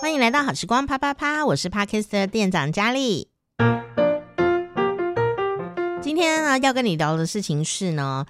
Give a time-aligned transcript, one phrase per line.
[0.00, 3.28] 欢迎来到好时光啪啪啪，我是 Parkes 的店长佳丽。
[6.00, 8.24] 今天呢，要跟你聊的事情是呢，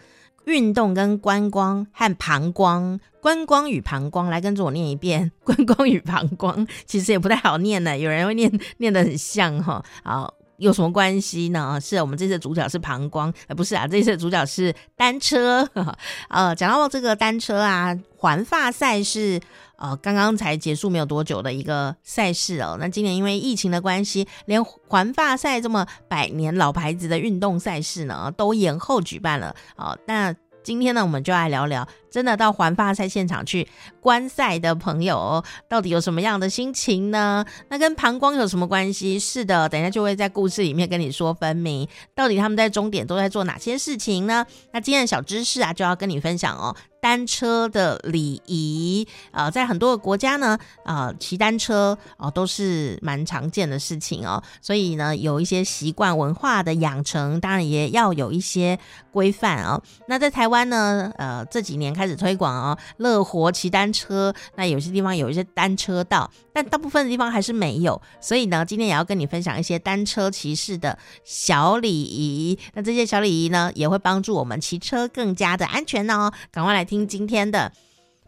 [0.47, 10.38] 运动跟观光和膀胱，观光与膀胱，来跟着我念一遍， 观光与膀胱，其实也不太好念呢，有人会念念得很像哈，好。
[10.59, 11.81] 有什么关系呢？
[11.81, 15.69] 是我们这次的主角是膀胱，呃，不是啊，这次的主角是单车。
[16.29, 19.41] 呃，讲到这个单车啊，环法赛是
[19.77, 22.77] 呃刚刚才结束没有多久的一个赛事哦。
[22.81, 29.55] 那今年因为疫情的关系，连环法赛这么百年老牌子的运动赛事呢，都延后举办了。
[29.77, 30.35] 啊，那
[30.69, 31.89] 今天呢，我们就来聊聊。
[32.11, 33.67] 真的到环发赛现场去
[34.03, 37.43] 观赛的朋友，到底有什么样的心情呢？
[37.71, 39.19] 那跟膀胱有什么关系？
[39.19, 41.89] 是的，等一下就会在故事里面跟你说分明。
[42.15, 44.45] 到底他们在终点都在做哪些事情呢？
[44.73, 46.77] 那今天的小知识啊，就要跟你分享哦。
[47.09, 54.43] 单车的礼仪啊、呃，在很多个国家呢，啊、呃，骑单车哦、都是蛮常见的事情哦。
[54.61, 58.79] 所以呢，有一些习惯文化的养成，当然也要有一些
[59.11, 59.83] 规范哦。
[60.07, 61.89] 那在台湾呢，呃，这几年。
[61.99, 64.33] 开始推广哦，乐活骑单车。
[64.57, 68.03] 那有些地方有一些单车道，但大部分的地方还是没有。
[68.21, 72.59] 所以呢，今天也要跟你分享一些单车骑士的小礼仪。
[72.75, 76.33] 那这些小礼仪呢，也会帮助我们骑车更加的安全哦。
[76.51, 77.71] 赶快来听今天的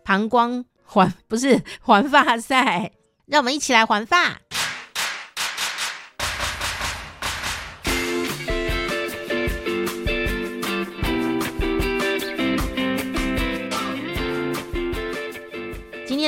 [0.05, 2.93] 膀胱环，不是环发赛，
[3.27, 4.41] 让我们一起来环发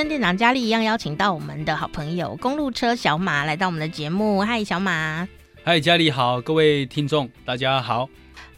[0.03, 0.09] 法。
[0.09, 4.41] 店长佳丽一样邀请到我们的好朋友公路车小马来到我们的节目。
[4.43, 5.27] 嗨，小马！
[5.65, 8.09] 嗨，佳丽好，各位听众大家好。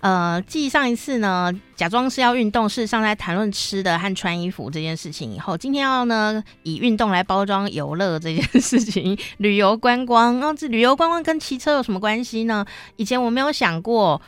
[0.01, 10.41] 呃，继上一次呢，假装是要运动，事实上在谈论吃的和穿衣服这件事情以后，今天要呢以运动来包装游乐这件事情，旅游观光。
[10.41, 12.65] 那、哦、这旅游观光跟骑车有什么关系呢？
[12.97, 14.21] 以前我没有想过。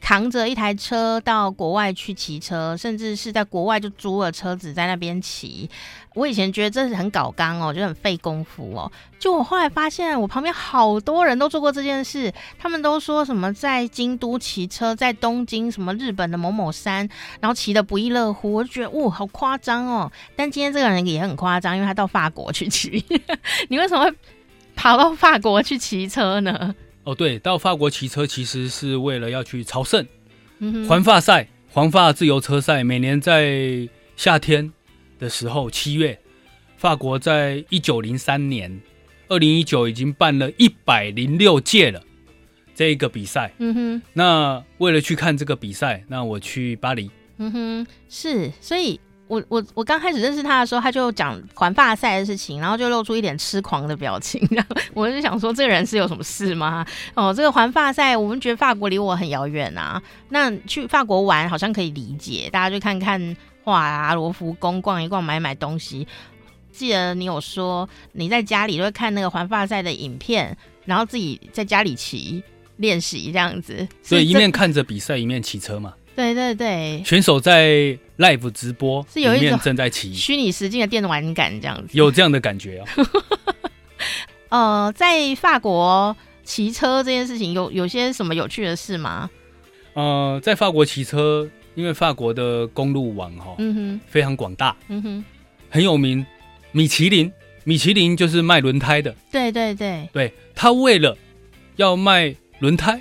[0.00, 5.68] 扛着一台车到国外去骑车，甚至是在国外就租了车子在那边骑。
[6.14, 8.90] 我以前觉得这是很搞刚哦，觉得很费功夫哦。
[9.20, 12.32] 就我后来发现，我旁边好多人都做过这件事。
[12.58, 17.08] 他们都说什么在京都骑车，在东京什么日本的某某山，
[17.40, 18.52] 然后骑得不亦乐乎。
[18.52, 20.10] 我就觉得哇，好夸张哦。
[20.34, 23.04] 但今天这个人也很夸张，因为他到法国去骑。
[23.68, 24.12] 你为什么会
[24.74, 26.74] 跑到法国去骑车呢？
[27.04, 30.06] 哦，对，到法国骑车其实是为了要去朝圣。
[30.86, 34.70] 环法赛，环法自由车赛，每年在夏天
[35.18, 36.20] 的时候，七月，
[36.76, 38.80] 法国在一九零三年，
[39.28, 42.02] 二零一九已经办了一百零六届了。
[42.74, 47.10] 这一个比赛，嗯哼，那为了去看这个比赛，那我去巴黎。
[47.38, 49.00] 嗯哼，是，所以。
[49.30, 54.44] 我我我刚开始认识他的时候，他就讲环发赛的事情，然后就露出一点痴狂的表情。
[54.50, 56.84] 然后我就想说，这个人是有什么事吗？
[57.14, 60.02] 哦，这个环发赛，我们觉得法国离我很遥远啊。
[60.30, 66.04] 那去法国玩好像可以理解，大家去看看画啊，罗浮宫逛一逛，买买东西。
[66.72, 72.42] 记得你有说你在家里都会看那个环发赛的影片，然后自己在家里骑
[72.78, 73.86] 练习这样子。
[74.02, 75.94] 所以一面看着比赛，一面骑车嘛。
[76.16, 82.86] 对对对，选手在 live 直播，是有一种正在骑 虚拟实境的电玩感，这样子有这样的感觉哦。
[84.50, 86.14] 呃，在法国
[86.44, 89.30] 骑车这件事情有有些什么有趣的事吗？
[89.94, 95.24] 呃，在法国骑车，因为法国的公路网哈，嗯哼，非常广大，嗯哼，
[95.70, 96.24] 很有名。
[96.72, 97.32] 米其林，
[97.64, 101.16] 米其林就是卖轮胎的，对对对，对，他为了
[101.76, 103.00] 要卖轮胎，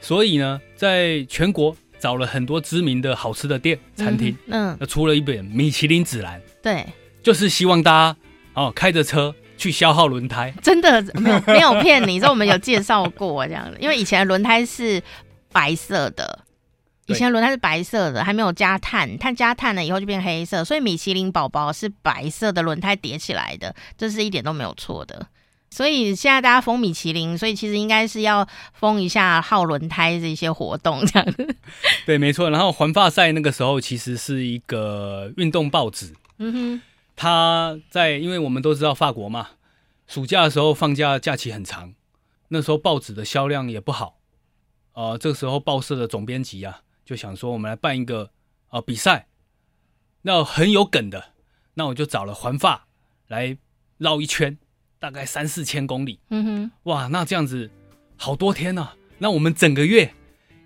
[0.00, 1.74] 所以呢，在全国。
[2.02, 6.84] 找了很多知名的好吃的店、餐厅，嗯，那出了一本米其林指南，对，
[7.22, 8.16] 就是希望大家
[8.54, 15.00] 哦开着车去消耗轮胎，真的没有没有骗你，这我们有介绍过这样的，因为以前的轮胎是
[15.52, 16.40] 白色的，
[17.06, 25.28] 以前轮胎是白色的，还没有加碳，碳加碳了以后就变黑色，所以米其林宝宝是白色的轮胎叠起来的，这是一点都没有错的。
[25.72, 31.56] 所以现在大家封米其林，所以其实应该是要封一下耗轮胎这些活动这样子。
[32.04, 32.50] 对，没错。
[32.50, 36.12] 然后环发赛那个时候其实是一个运动报纸。
[36.36, 36.82] 嗯哼。
[37.14, 39.50] 他在，因为我们都知道法国嘛，
[40.06, 41.92] 暑假的时候放假假期很长，
[42.48, 44.18] 那时候报纸的销量也不好。
[44.94, 48.30] 呃，这个时候报社的总编辑啊就想说，我们来办一个
[48.68, 49.26] 啊、呃、比赛，
[50.22, 51.32] 那很有梗的，
[51.74, 52.86] 那我就找了环发
[53.28, 53.56] 来
[53.98, 54.58] 绕一圈。
[55.02, 57.68] 大概三四千公里，嗯哼，哇，那这样子
[58.16, 58.96] 好多天呢、啊。
[59.18, 60.08] 那我们整个月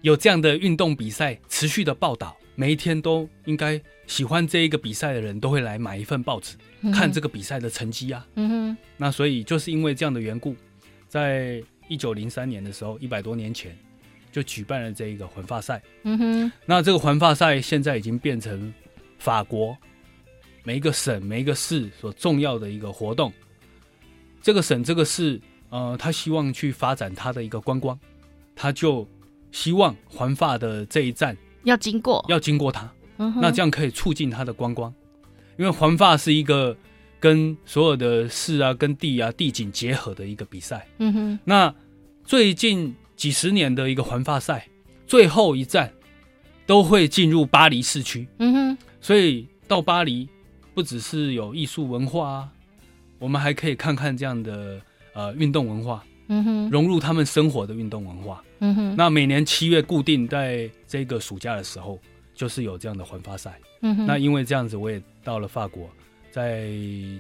[0.03, 8.27] 有这样的运动比赛持续的报道，每一天都应该喜欢这一个比赛的人都会来买一份报纸，嗯、看这个比赛的成绩啊。
[8.35, 8.77] 嗯哼。
[8.99, 10.55] 那所以就是因为这样的缘故，
[11.09, 13.75] 在一九零三年的时候，一百多年前
[14.31, 15.83] 就举办了这一个环发赛。
[16.03, 16.53] 嗯哼。
[16.67, 18.71] 那这个环发赛现在已经变成
[19.19, 19.75] 法国
[20.63, 23.33] 每一个省、每一个市所重要的一个活动。
[24.47, 25.41] 这个省、这个市，
[25.71, 27.99] 呃，他希望去发展他的一个观光，
[28.55, 29.05] 他就
[29.51, 32.89] 希望环法的这一站要经过，要经过它。
[33.19, 33.35] 嗯。
[33.43, 34.95] 那这样可以促进他的观光，
[35.59, 36.77] 因为环法是一个
[37.19, 40.87] 跟所有的市啊、跟地啊、地景结合的一个比赛。
[40.99, 41.39] 嗯哼。
[41.43, 41.75] 那
[42.25, 44.69] 最近几十年的一个环法赛，
[45.09, 45.93] 最后一站
[46.67, 48.29] 都会进入巴黎市区。
[48.39, 48.79] 嗯哼。
[49.01, 50.29] 所以到巴黎，
[50.73, 52.53] 不只是有艺术文化啊。
[53.19, 54.81] 我们还可以看看这样的
[55.15, 58.97] 呃运动文化，嗯哼，融入他们生活的运动文化，嗯哼。
[58.97, 61.99] 那每年七月固定在这个暑假的时候，
[62.35, 64.07] 就是有这样的环法赛，嗯哼。
[64.07, 65.89] 那因为这样子，我也到了法国，
[66.31, 66.69] 在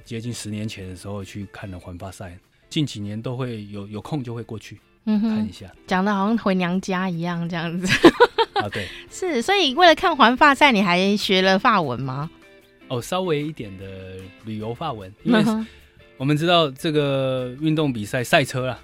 [0.05, 2.37] 接近十年前的时候去看了环法赛，
[2.69, 5.73] 近几年都会有有空就会过去，嗯哼，看一下。
[5.87, 7.87] 讲的好像回娘家一样这样子
[8.61, 9.41] 啊，对，是。
[9.41, 12.31] 所以为了看环法赛，你还学了法文吗？
[12.89, 15.43] 哦，稍微一点的旅游法文，因为。
[16.17, 18.81] 嗯我们知道这个运动比赛赛车啊，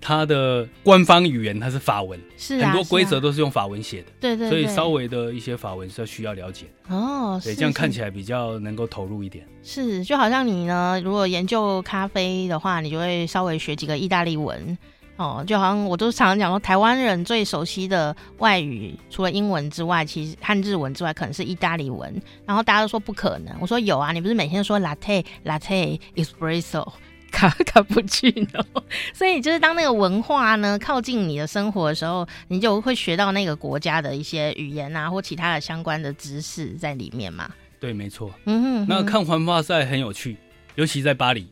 [0.00, 9.46] 它的官方语言它是法文，是、啊、很多规则都是用法文写的，对，对对，所以稍微的一些法文是要需要了解的哦，对，这样看起来比较能够投入一点。
[9.62, 14.76] 是，就好像你呢，如果研究咖啡的话，你就会稍微学几个意大利文。
[15.16, 22.20] 哦，就好像我都常常讲说，台湾人最熟悉的外语，除了英文之外，其实和日文之外，可能是意大利文。
[22.44, 26.84] 然后大家都说不可能，我说有啊，你不是每天说 latte latte espresso
[27.30, 28.66] 卡卡布奇诺？
[29.12, 37.48] 所以就是当那个文化呢靠近你的生活的时候，你就会学到那个国家的一些语言啊，或其他的相关的知识在里面嘛。
[37.78, 38.32] 对，没错。
[38.46, 40.36] 嗯哼，哼，那看环法赛很有趣，
[40.74, 41.46] 尤其在巴黎，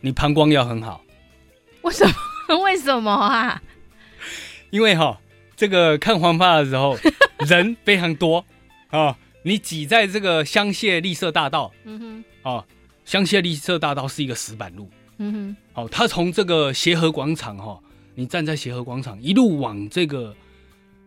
[0.00, 1.00] 你膀胱要很好。
[1.82, 2.14] 为什么？
[2.62, 3.62] 为什么啊？
[4.70, 5.20] 因为哈，
[5.56, 6.98] 这个看黄发的时候
[7.46, 8.44] 人非常多
[8.90, 12.64] 啊，你挤在这个香榭丽舍大道，嗯哼，哦，
[13.04, 17.78] 香榭丽舍大道是一个石板路，嗯哼，好，他从这个协和广场哈，
[18.14, 20.34] 你站在协和广场一路往这个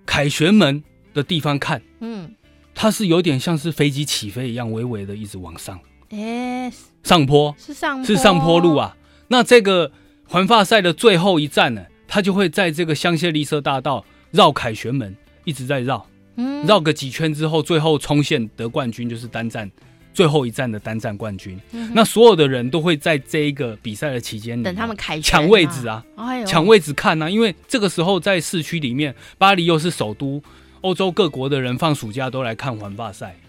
[0.06, 2.34] 凯旋门的地方看，嗯，
[2.74, 5.80] 它是有点像是飞机起飞一样，微微的一直往上，
[6.10, 6.72] 哎，
[7.04, 7.54] 上坡。
[7.58, 8.96] 是上坡是上坡路啊，
[9.28, 9.92] 那这个。
[10.30, 15.16] 环法赛的最后一站呢，他就会在这个香榭丽舍大道绕凯旋门，
[15.46, 19.72] 一直在绕，嗯，绕个几圈之后，最后冲线得冠军就是单站
[20.14, 21.58] 最后一站的单站冠军。
[21.72, 26.04] 嗯、那所有的人都会在这一个比赛的期间等他们凯抢位置啊，
[26.46, 30.44] 抢、哦、位置看啊，因为这个时候在市区里面，巴黎又是首都，
[30.82, 33.40] 欧洲各国的人放暑假都来看环法赛，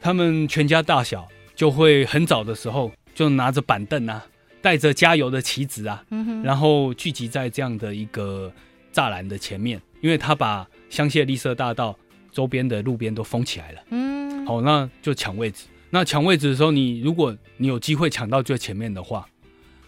[0.00, 4.26] 他们全家大小就会很早的时候就拿着板凳啊。
[4.62, 6.02] 带着加油的旗子啊，
[6.44, 8.50] 然后聚集在这样的一个
[8.92, 11.98] 栅栏的前面，因为他把香榭丽舍大道
[12.30, 13.82] 周边的路边都封起来了。
[13.90, 15.64] 嗯，好，那就抢位置。
[15.90, 19.28] 那抢位置的时候，你如果你有机会抢到最前面的话，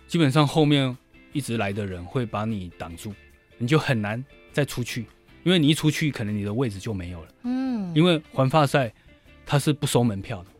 [0.08, 0.94] 基本上后面
[1.32, 3.14] 一直来的人会把你挡住，
[3.56, 4.22] 你就很难
[4.52, 5.06] 再出去，
[5.44, 7.28] 因为你一出去，可能你的位置就没有了。
[7.44, 8.92] 嗯，因为环发赛
[9.46, 10.50] 它是不收门票的，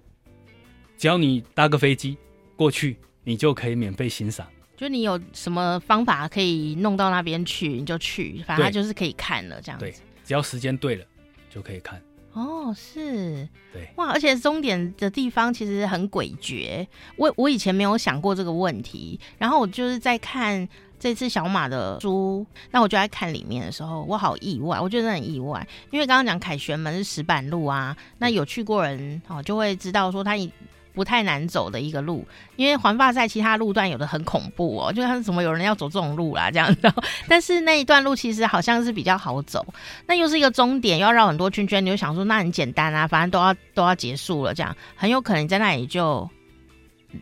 [0.96, 2.16] 只要你搭个飞机
[2.54, 2.96] 过去。
[3.24, 9.86] 你就可以免费欣赏，就你有什么方法可以弄到那边去，你就去，反正就是可以看了这样子。
[9.86, 11.04] 对，只要时间对了，
[11.48, 12.00] 就可以看。
[12.34, 30.50] 哦，是，对，哇，而且终点的地方其实很诡谲，我我以前没有想过这个问题，然后我就是在看这次小马的书，那我就在看里面的时候，我好意外，我觉得很意外，因为刚刚讲凯旋门是石板路啊，那有去过人哦就会知道说它一。
[30.94, 32.24] 不太难走的一个路，
[32.56, 36.92] 因为环法赛其他路段有的很恐怖哦，就是怎么有人要走这种路啦这样子。
[37.28, 39.66] 但是那一段路其实好像是比较好走，
[40.06, 46.30] 那又是一个终点，要绕很多圈圈，你就想说那很简单啊，反正都要都要结束了，这样很有可能你在那里就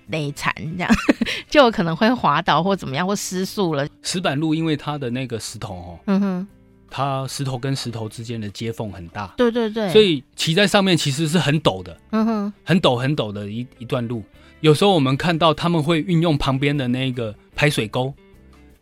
[0.08, 0.90] 累残，这样
[1.48, 3.88] 就有可能会滑倒或怎么样或失速了。
[4.02, 6.48] 石板路因为它的那个石头哦，嗯哼。
[6.94, 14.22] 它石头跟石头之间的接缝很大，对对对，所以骑在上面其实是很陡的，嗯哼，很陡很陡的一一段路。
[14.60, 18.12] 有时候我们看到他们会运用旁边的那个排水沟，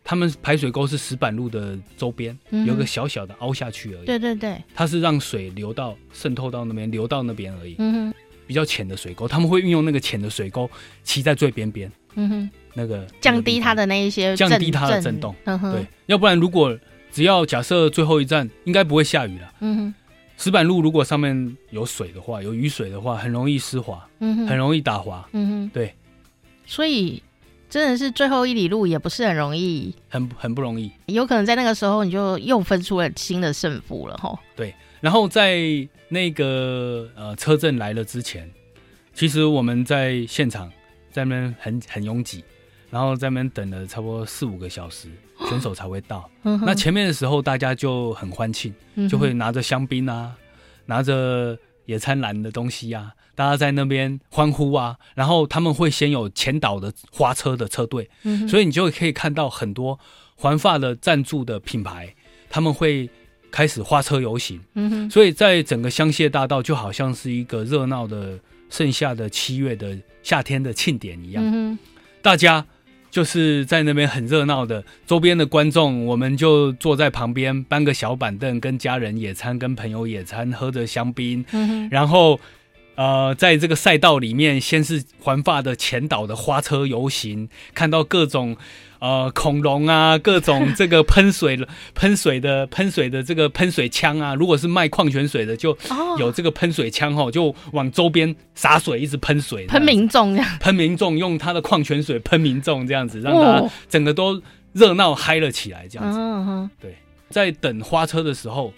[0.02, 8.14] 他们排水沟是石板路的周边，嗯、有个小小的凹下去而已，对对对，它是让水流到渗透到那边，流到那边而已，嗯哼，
[8.44, 10.68] 比较浅的水沟，他们会运用那个浅的水沟
[11.04, 16.76] 骑在最边边，嗯哼，那个降低它的那一些降低它的震动，对，要不然如果。
[17.12, 19.94] 只要假设最后一站应该不会下雨了，嗯哼，
[20.36, 25.94] 石板路如果上面有水的话，有雨水的话，很容易湿滑，嗯哼，很容易打滑，嗯哼，对。
[26.64, 27.20] 所以
[27.68, 30.90] 真的是最后一里路也不是很容易，很很不容易。
[31.06, 34.38] 有可能在那个时候你就又分出了新的胜负了齁。
[34.54, 35.58] 对，然后在
[36.08, 38.48] 那个呃车阵来了之前，
[39.12, 40.70] 其实我们在现场
[41.10, 42.44] 在那边很很拥挤，
[42.88, 45.08] 然后在那边等了差不多四五个小时，
[45.48, 46.28] 选手才会到。
[46.42, 48.74] 那前面的时候大家就很欢庆，
[49.08, 50.32] 就会拿着香槟啊，
[50.86, 53.12] 拿着野餐篮的东西啊。
[53.34, 59.98] 大家在那边欢呼啊，然后他们会先有前导的花车的车队，嗯、所以你就可以看到很多
[60.34, 62.14] 环发的赞助的品牌，
[62.50, 63.08] 他们会
[63.50, 64.60] 开始花车游行。
[64.74, 71.78] 嗯、所以在整个香榭大道就好像是一个热闹的盛夏的七月的夏天的庆典一样，嗯、
[72.20, 72.66] 大家
[73.10, 81.44] 就是在那边很热闹的，周边的观众我们就坐在旁边搬个小板凳，跟家人野餐，跟朋友野餐，喝着香槟，
[81.90, 82.40] 然后。
[82.96, 88.58] 呃，在这个赛道里面，先是环法的前导的花车游行，看到各种
[89.00, 94.34] 呃恐龙啊，各种这个喷水的 喷水的喷水的这个喷水枪啊。
[94.34, 95.76] 如果是卖矿泉水的，就
[96.18, 104.40] 有这个喷水枪哈，就往周边洒水，一直喷水，喷民众这样，喷民众用他的矿泉水喷民众这样子，让他整个都
[104.72, 106.70] 热闹嗨了起来，这样子。
[106.80, 106.96] 对，
[107.28, 108.72] 在等花车的时候，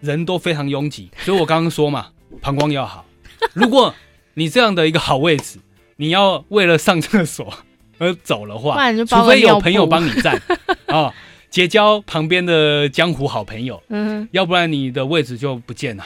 [0.00, 2.08] 人都非常拥挤，所以我刚刚说嘛，
[2.40, 3.06] 膀胱要好。
[3.54, 3.94] 如果
[4.34, 5.58] 你这样的一个好位置，
[5.96, 7.54] 你要为了上厕所
[7.98, 10.40] 而走的话，除非有朋友帮你站
[10.86, 11.12] 啊，
[11.50, 16.04] 结交旁边的江湖好朋友，嗯，要不然你的位置就不见了。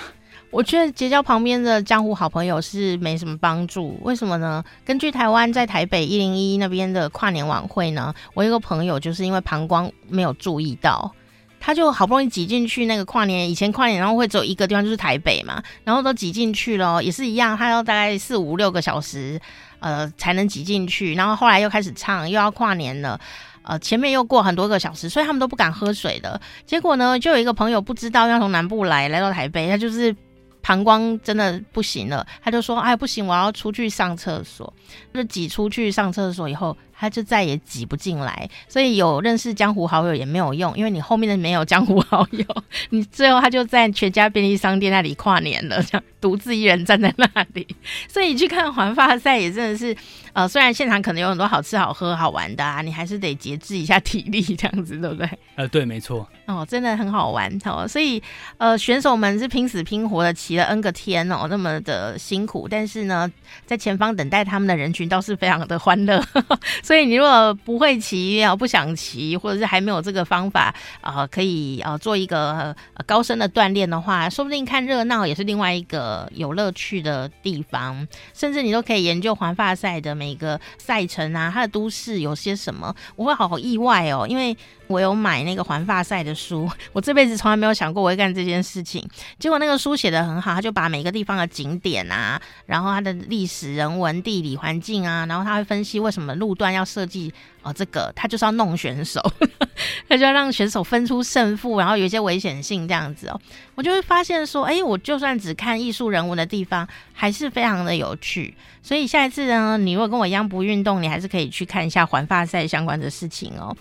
[0.50, 4.64] 我觉得结交旁边的江湖好朋友是没什么帮助，为什么呢？
[4.84, 11.12] 根据台湾在台北一零一那边的跨年晚会呢，我有个朋友就是因为膀胱没有注意到。
[11.58, 19.40] 他就好不容易挤进去那个跨年，以前跨年然后会只有一个地方就是台北嘛，然后都挤进去了，也是一样，他要大概四五六个小时，
[19.80, 21.14] 呃，才能挤进去。
[21.14, 23.20] 然后后来又开始唱，又要跨年了，
[23.62, 26.40] 呃，前面又过很多个小时，所以他们都不敢喝水的。
[26.64, 30.14] 结果呢，就有一个朋友不知道要从南部来，来到台北，他就是
[30.62, 34.72] 膀胱真的不行了，他就说：“哎，不行，我要出去上厕所。”
[35.14, 36.76] 就挤出去上厕所以后。
[36.98, 42.44] 他就再也挤不进来，所以有认识江湖好友也没有用，因为你后面的没有江湖好友，
[42.90, 47.66] 你最后他就在全家便利商店那里跨年了，这样独自一人站在那里。
[48.08, 49.94] 所以去看环发赛也真的是，
[50.36, 55.26] 呃，虽然现场可能有很多好吃好喝好玩的啊，你还是得节制一下体力，这样子对不对？
[55.54, 56.28] 呃，对，没错。
[56.44, 57.88] 哦，真的很好玩哦。
[57.88, 58.22] 所以
[58.58, 63.32] 呃，选手们是拼死拼活的骑了 N 个天哦，那么的辛苦，但是呢，
[63.64, 66.22] 在前方等待他们的人群倒是非常的欢乐。
[66.84, 78.06] 所以你如果不会骑啊，不想骑，或者是还没有这个方法啊、呃，可以啊、呃、做一个、呃、高深的锻炼的话，说不定看热闹也是另外一个有乐趣的地方。
[78.34, 84.56] 甚至你都可以研究环发赛的每每个赛程啊，它的都市有些什么，我会好意外哦，因为
[84.88, 89.02] 我有买那个环法赛的书， 我这辈子从来没有想过我会干这件事情。
[89.38, 96.66] 结果那个书写得很好，他就把每个地方的景点啊，然后它的历史、人文、地理环境啊，然后他会分析为什么路段。
[96.76, 99.22] 要设计哦，这个他就是要弄选手，
[100.08, 103.40] 他就要让选手分出胜负，然后有一些危险性这样子哦，
[103.74, 108.54] 我就会发现说，哎，我就算只看艺术人文的地方，还是非常的有趣。
[108.82, 113.74] 所以下一次呢，你如果跟我一样不运动，你还是可以去看一下环法赛相关的事情哦。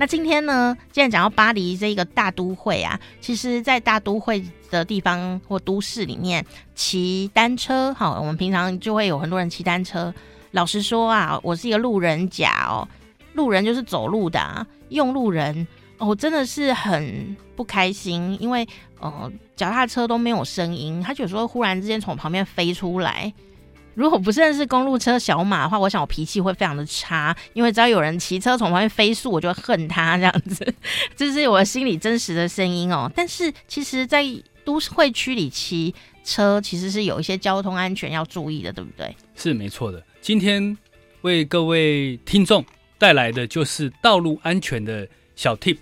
[0.00, 6.42] 那今天呢，既然讲到巴黎这一个大都会啊，其实，在大都会的地方或都市里面，
[6.74, 10.12] 骑单车，好，我们平常就会有很多人骑单车。
[10.52, 12.88] 老实说啊，我是一个路人甲哦，
[13.34, 18.66] 路人就是走路的啊，用路人哦，真的是很不开心，因为
[19.00, 23.30] 呃，脚踏车都没有声音，他有时候忽然之间从旁边飞出来，
[23.94, 30.74] 如果不是认识公路车小马的话，我想我脾气会非常的差，因为只要有人骑车从旁边飞速，我就会恨他这样子，
[31.16, 33.10] 这是我心里真实的声音哦。
[33.14, 34.24] 但是其实，在
[34.64, 35.94] 都会区里骑
[36.24, 39.14] 车，其实是有一些交通安全要注意的，对不对？
[39.34, 40.02] 是没错的。
[40.20, 40.76] 今天
[41.22, 42.64] 为各位听众
[42.98, 45.78] 带来的就是道路安全的小 tip。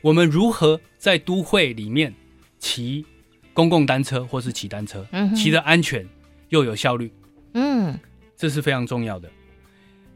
[0.00, 2.14] 我们如何在都会里面
[2.58, 3.04] 骑
[3.52, 6.08] 公共单车或是骑单车，骑的安全
[6.48, 7.12] 又有效率？
[7.54, 7.98] 嗯，
[8.36, 9.30] 这是非常重要的。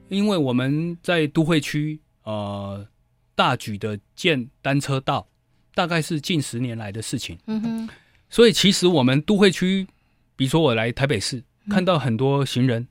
[0.08, 2.86] 因为我们在都会区呃
[3.34, 5.26] 大举的建单车道，
[5.74, 7.38] 大概是近十年来的事情。
[7.46, 7.88] 嗯哼，
[8.28, 9.86] 所以其实我们都会区，
[10.36, 12.88] 比如说我来台北市，看到很多行人。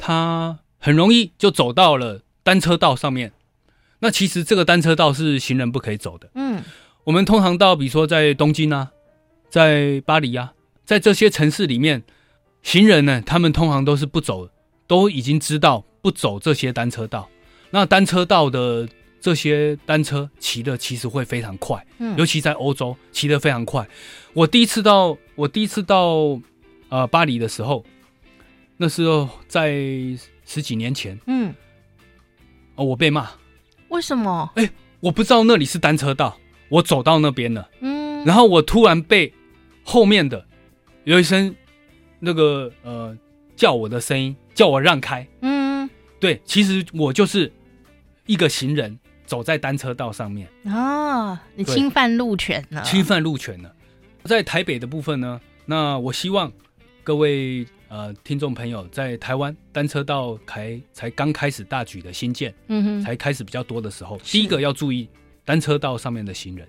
[0.00, 3.32] 他很容易就走到了单车道上面，
[3.98, 6.30] 那其实这个单车道是行人不可以走的。
[6.34, 6.62] 嗯，
[7.02, 8.92] 我们通常到，比如说在东京啊，
[9.50, 10.54] 在巴黎啊，
[10.84, 12.04] 在这些城市里面，
[12.62, 14.48] 行人呢，他们通常都是不走，
[14.86, 17.28] 都已经知道不走这些单车道。
[17.70, 18.88] 那单车道的
[19.20, 23.86] 这些单车骑的其实会非常快，嗯，尤其在欧洲骑得非常快。
[24.32, 26.40] 我第一次到，我第一次到
[26.88, 27.84] 呃巴黎的时候，
[28.76, 29.72] 那时候在
[30.46, 31.52] 十几年前，嗯，
[32.76, 33.28] 哦，我被骂，
[33.88, 34.50] 为什么？
[34.54, 36.38] 哎，我不知道那里是单车道，
[36.68, 39.32] 我走到那边了，嗯，然后我突然被
[39.82, 40.46] 后面的
[41.04, 41.54] 有一声
[42.18, 43.16] 那个呃
[43.56, 45.88] 叫我的声音，叫我让开，嗯，
[46.20, 47.50] 对，其实我就是
[48.26, 50.48] 一个行人走在单车道上面。
[50.64, 53.74] 哦，你侵犯路权了，侵犯路权了。
[54.24, 56.52] 在台北的部分呢，那我希望
[57.02, 65.08] 各位呃听众朋友，在台湾单车道才才刚开始大举的新建，嗯哼，才开始比较多的时候，第一个要注意
[65.44, 66.68] 单车道上面的行人。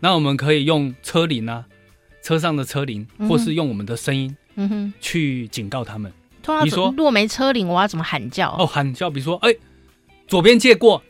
[0.00, 1.64] 那我们可以用车铃啊，
[2.22, 6.12] 车上的车铃，或是用我们的声音，嗯哼，去警告他们。
[6.62, 8.54] 你说如果没车铃，我要怎么喊叫？
[8.58, 9.58] 哦，喊叫，比如说，哎、欸，
[10.28, 11.02] 左边借过，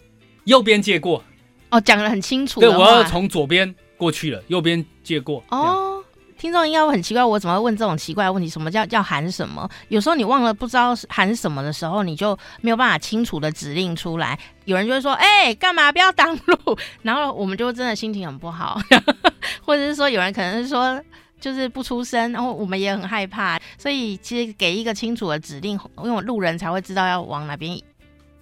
[0.44, 1.22] 右边借过。
[1.70, 2.60] 哦，讲的很清楚。
[2.60, 3.74] 对，我要从左边。
[3.96, 6.02] 过去了，右边借过哦。
[6.36, 8.48] 听众应该会很奇怪，我怎么会问这种奇怪的问题？
[8.48, 9.66] 什么叫叫喊什么？
[9.88, 14.36] 有时候你忘了不知道喊什么的时候，你就没有办法清楚的指令出来。
[14.64, 16.56] 有人就会说：“哎、欸，干嘛不要挡路？”
[17.02, 18.78] 然后我们就真的心情很不好，
[19.64, 21.00] 或者是说有人可能是说
[21.44, 23.60] 就是不出声，然后我们也很害怕。
[23.76, 27.78] 所以其实给一个清楚的指令，因为路人才会知道要往哪边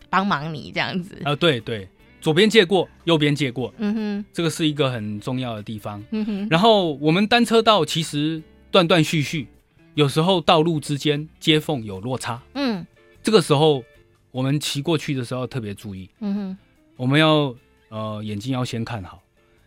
[0.09, 1.17] 帮忙你这样子。
[1.25, 1.89] 啊、呃，对对。
[2.21, 6.01] 左边借过，右边借过，嗯哼，这个是一个很重要的地方。
[6.13, 8.41] 嗯哼，然后我们单车道其实
[8.71, 9.49] 断断续续，
[9.95, 12.87] 有时候道路之间接缝有落差，嗯，
[13.25, 13.83] 这个时候
[14.31, 16.59] 我们骑过去的时候特别注意，嗯哼，
[16.97, 17.53] 我们要
[17.89, 19.21] 呃眼睛要先看好，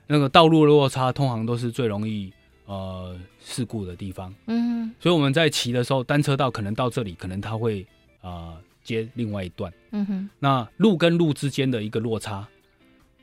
[0.08, 2.32] 那个道路的落差通常都是最容易
[2.66, 4.88] 呃事故的地方，嗯。
[4.88, 7.86] 哼，所以我们在骑的时候，单车道可能到这里，可能它会
[8.22, 8.30] 啊。
[8.30, 12.48] 呃接另外一段，嗯哼，那路跟路之间的一个落差，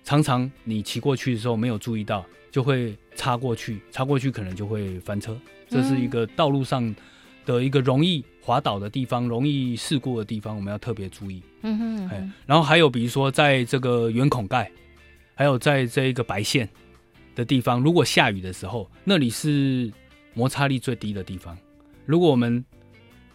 [0.03, 6.93] 常常你骑过去的时候没有注意到，就会插过去，插过去可能就会翻车，这是一个道路上
[7.47, 14.69] 的一个容易滑倒的地方，容易事故的地方，我们要特别注意，嗯哼，嗯哼，然后还有比如说在这个圆孔盖，
[15.37, 16.69] 还有在这一个白线
[17.35, 19.93] 的地方，如果下雨的时候，那里是
[20.35, 21.57] 摩擦力最低的地方，
[22.07, 22.65] 如果我们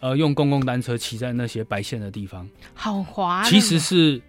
[0.00, 4.20] 呃，用公共单车骑在那些白线的地方，好滑，其实是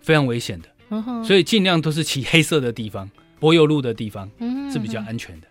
[0.00, 0.68] 非常危险的。
[0.90, 3.10] 嗯，所以尽量都是骑黑色的地方、
[3.40, 5.46] 柏油路的地方，嗯，是比较安全的。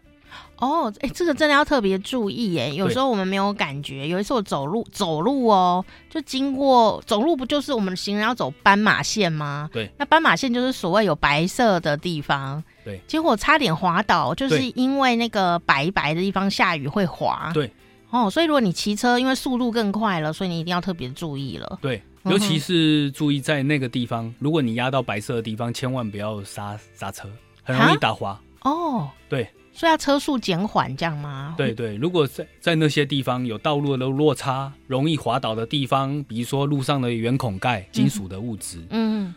[0.58, 2.74] 哦，哎，这个真的要特别注意耶。
[2.74, 9.70] 有时候我们没有感觉，有一次我走路走路哦，就经过走路，不就是我们行人要走斑马线吗？
[9.74, 12.64] 对，那斑马线就是所谓有白色的地方。
[12.86, 17.52] 对，结果差点滑倒，就是因为那个白白的地方下雨会滑。
[17.54, 17.72] 对。
[18.10, 21.80] 哦，所以如果你骑车，因为速度更快了，所以你一定要特别注意了。
[21.82, 27.28] 对，尤其是注意在那个地方，嗯、如果你压到白色的地方，千万不要刹刹车，
[27.64, 28.40] 很容易打滑。
[28.62, 31.56] 哦，对，所以要车速减缓，这样吗？
[31.58, 39.34] 对对，如果在在那些地方有道路的落差，容易滑倒的地方，比如说路上的圆孔盖、金属的物质，嗯，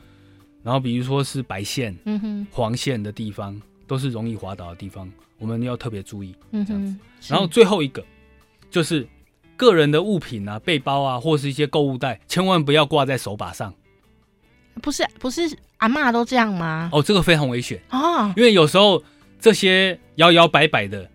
[0.62, 6.35] 然后比如说是白线、嗯哼、黄线的地方，都是容易滑倒的地方，我们要特别注意。
[6.51, 8.05] 嗯哼，然后最后一个。
[8.68, 9.07] 就是
[9.57, 13.72] 个人的物品啊，背包啊，或是一些购物袋，千万不要挂在手把上。
[14.83, 16.90] 不是不是，阿妈都这样吗？
[16.92, 18.35] 哦，这个非常危险啊！
[18.37, 19.03] 因为有时候
[19.46, 21.09] 这些摇摇摆摆的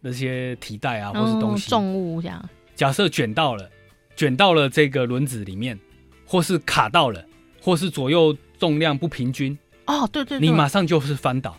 [0.00, 3.70] 那些提袋啊，或是东西、嗯、重物这样，假设卷到了，
[4.16, 5.78] 卷到了这个轮子里面，
[6.26, 7.24] 或是卡到了，
[7.62, 11.56] 或是左右重量不平均，哦，对对对，你马上就是翻倒。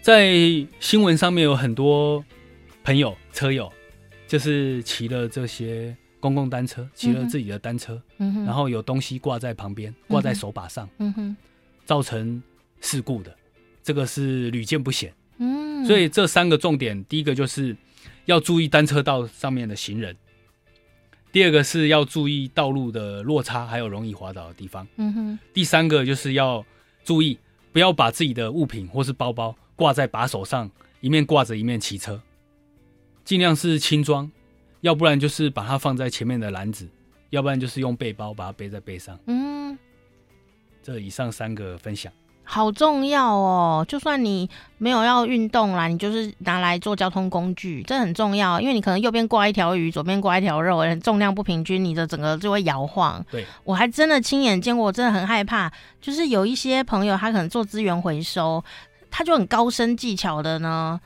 [0.00, 0.32] 在
[0.80, 2.24] 新闻上面有很多
[2.82, 3.70] 朋友车友。
[4.26, 11.36] 就是骑了这些公共单车，骑了自己的单车，嗯，然后有东西挂在旁边，挂在手把上，嗯哼，
[11.84, 12.42] 造成
[12.80, 13.32] 事故的，
[13.86, 15.14] 这个是屡见不鲜。
[15.38, 17.76] 嗯，所以这三个重点，第一个就是
[18.24, 20.16] 要注意单车道上面的行人，
[21.30, 26.66] 第二个是要注意道路的落差，还有容易滑倒的地方，嗯哼，第三个就是要
[27.04, 27.38] 注意
[27.70, 30.68] 不要把自己的物品或是包包挂在把手上，
[31.00, 32.20] 一面挂着一面骑车。
[33.24, 34.28] 尽量是轻装，
[34.80, 36.88] 要不然就是把它放在前面的篮子，
[37.30, 39.16] 要不然就是用背包把它背在背上。
[39.26, 39.78] 嗯，
[40.82, 42.12] 这以上三个分享
[42.48, 43.84] 好重要哦。
[43.86, 48.60] 就算你没有要运动啦，你就是拿来做交通工具，这很重要。
[48.60, 53.22] 因为你可能右边挂一条鱼，左边挂一条肉，重量不平均，你的整个就会摇晃。
[53.30, 55.70] 对，我还真的亲眼见过，我真的很害怕。
[56.00, 58.64] 就是有一些朋友，他可能做资源回收。
[59.10, 61.00] 他就很高深技巧的呢，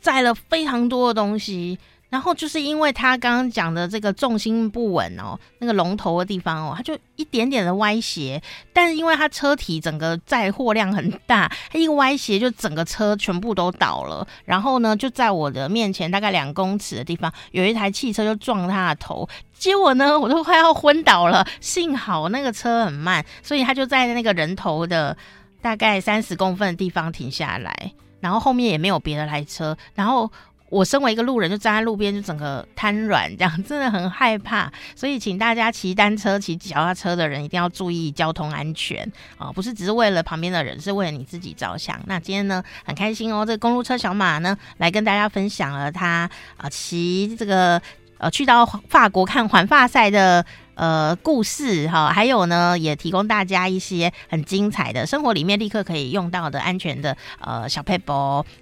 [0.00, 1.78] 载了非常多的东西。
[2.14, 8.40] 然后就是因为他刚刚讲的这个重心不稳哦，那个龙头的地方哦，它就一点点的歪斜，
[8.72, 14.24] 但是因为它车体整个载货量很大，他一个歪斜就整个车全部都倒了。
[14.44, 21.44] 然后呢，就在我的面前大概两公尺的地方，有一台汽车就撞他的头，结果呢，我都快要昏倒了。
[21.60, 25.16] 幸好那个车很慢，所以他就在那个人头的
[25.60, 30.30] 大概三十公分的地方停下来，然后后面也没有别的来车，然后。
[30.74, 34.72] 我身为一个路人，就站在路边，就整个瘫软，这样真的很害怕。
[34.96, 39.08] 所以，请大家骑单车、骑脚踏车的人一定要注意交通安全
[39.38, 39.52] 啊！
[39.52, 42.00] 不是只是为了旁边的人，是为了你自己着想。
[42.06, 47.80] 那今天呢，很开心哦，这个公路车小马呢，来跟大家分享了他啊骑这个
[48.18, 50.44] 呃去到法国看环法赛的。
[50.74, 58.12] 呃，故事哈，还有呢，也提供大家一些很精彩的生活里面立刻可以用到的安全的呃小撇步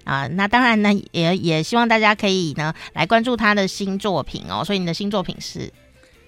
[0.03, 0.27] 啊。
[0.27, 4.63] 那当然呢，也也希望大家可以呢来关注他的新作品哦。
[4.63, 5.71] 所以你的新作品是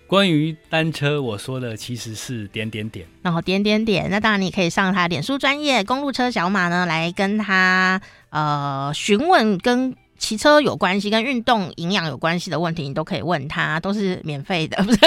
[0.08, 4.10] 关于单车，我说的其实是点点点，然后点点点。
[4.10, 15.00] 那当然你可以上他脸书专业公路车小马呢来跟他呃询问跟骑车有关系、跟运动营养有关系的问题，你都可以问他，都是免费的，不是？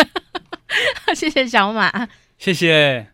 [1.15, 3.09] 谢谢小马，谢谢。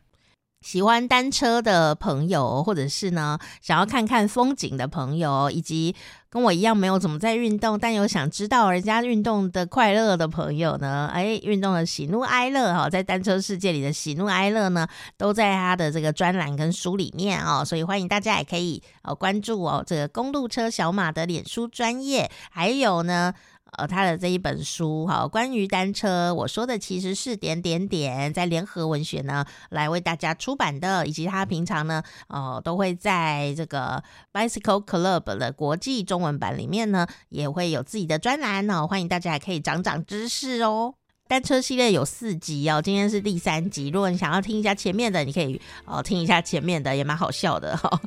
[0.61, 5.95] 喜欢单车的朋友，或者是呢想要看看风景的朋友，以及
[6.31, 11.11] 跟我一样没有怎么在运动，但有想知道人家运动的快乐的朋友呢？
[11.13, 23.35] 哎，运动的喜怒哀乐哈，在单车世界里的喜怒哀乐呢，都在他的这个专栏跟书里面哦，所以欢迎大家也可以哦关注哦这个公路车小马的脸书专业，还有呢。
[23.79, 40.95] 呃，他的这一本书哈，关于单车，我说的其实是点点点，在联合文学呢来为大家出版的，以及他平常呢，呃，都会在这个 Bicycle Club 的国际中文版里面呢，也会有自己的专栏哦，欢迎大家可以长长知识哦。
[41.27, 48.01] 单车系列有四集哦，今天是第三集，如果你想要听一下前面的，你可以哦听一下前面的，也蛮好笑的哈。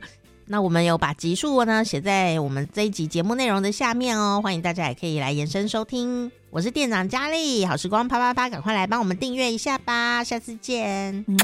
[0.50, 6.32] 那我们有把集数呢写在我们这一集节目内容的下面哦，欢迎大家也可以来延伸收听。
[6.50, 11.26] 我是店长佳丽，好时光啪啪啪，赶快来帮我们订阅一下吧，下次见。
[11.28, 11.38] 嗯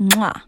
[0.00, 0.44] 嗯啊。